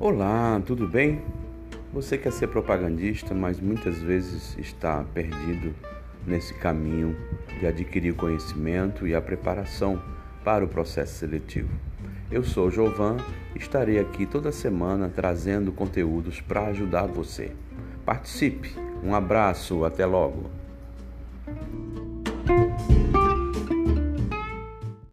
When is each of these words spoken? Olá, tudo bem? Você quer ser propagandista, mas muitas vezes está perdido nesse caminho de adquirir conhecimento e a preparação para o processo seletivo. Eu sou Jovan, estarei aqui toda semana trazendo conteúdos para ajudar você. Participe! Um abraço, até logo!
Olá, 0.00 0.60
tudo 0.66 0.88
bem? 0.88 1.22
Você 1.92 2.18
quer 2.18 2.32
ser 2.32 2.48
propagandista, 2.48 3.32
mas 3.34 3.60
muitas 3.60 3.98
vezes 3.98 4.58
está 4.58 5.04
perdido 5.14 5.72
nesse 6.26 6.52
caminho 6.54 7.16
de 7.60 7.66
adquirir 7.68 8.16
conhecimento 8.16 9.06
e 9.06 9.14
a 9.14 9.22
preparação 9.22 10.02
para 10.44 10.64
o 10.64 10.68
processo 10.68 11.18
seletivo. 11.18 11.70
Eu 12.32 12.42
sou 12.42 12.68
Jovan, 12.68 13.16
estarei 13.54 14.00
aqui 14.00 14.26
toda 14.26 14.50
semana 14.50 15.08
trazendo 15.08 15.70
conteúdos 15.70 16.40
para 16.40 16.66
ajudar 16.66 17.06
você. 17.06 17.52
Participe! 18.04 18.74
Um 19.04 19.14
abraço, 19.14 19.84
até 19.84 20.04
logo! 20.04 20.65